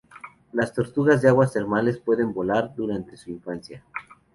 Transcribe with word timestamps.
Las 0.51 0.73
tortugas 0.73 1.21
de 1.21 1.27
aguas 1.29 1.53
termales 1.53 1.99
pueden 1.99 2.33
volar 2.33 2.73
durante 2.75 3.15
su 3.17 3.29
infancia. 3.29 3.85